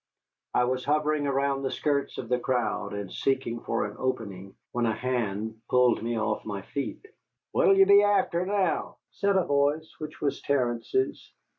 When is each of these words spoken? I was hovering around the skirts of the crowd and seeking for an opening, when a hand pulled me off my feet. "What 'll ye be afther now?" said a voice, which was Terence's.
I 0.55 0.63
was 0.63 0.83
hovering 0.83 1.27
around 1.27 1.61
the 1.61 1.69
skirts 1.69 2.17
of 2.17 2.27
the 2.27 2.39
crowd 2.39 2.93
and 2.93 3.11
seeking 3.13 3.59
for 3.59 3.85
an 3.85 3.97
opening, 3.99 4.55
when 4.71 4.87
a 4.87 4.95
hand 4.95 5.61
pulled 5.69 6.01
me 6.01 6.17
off 6.17 6.43
my 6.43 6.63
feet. 6.63 7.05
"What 7.51 7.67
'll 7.67 7.77
ye 7.77 7.83
be 7.83 8.01
afther 8.01 8.43
now?" 8.47 8.97
said 9.11 9.35
a 9.37 9.45
voice, 9.45 9.93
which 9.99 10.19
was 10.19 10.41
Terence's. 10.41 11.31